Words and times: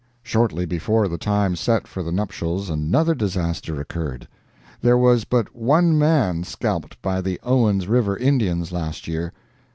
Shortly 0.23 0.65
before 0.65 1.07
the 1.07 1.19
time 1.19 1.55
set 1.55 1.85
for 1.85 2.01
the 2.01 2.11
nuptials 2.11 2.71
another 2.71 3.13
disaster 3.13 3.79
occurred. 3.79 4.27
There 4.81 4.97
was 4.97 5.25
but 5.25 5.55
one 5.55 5.95
man 5.95 6.43
scalped 6.43 6.99
by 7.03 7.21
the 7.21 7.39
Owens 7.43 7.87
River 7.87 8.17
Indians 8.17 8.71
last 8.71 9.07
year. 9.07 9.31